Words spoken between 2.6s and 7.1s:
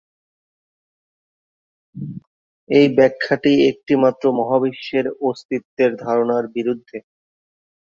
এই ব্যাখ্যাটি একটি মাত্র মহাবিশ্বের অস্তিত্বের ধারণার বিরুদ্ধে।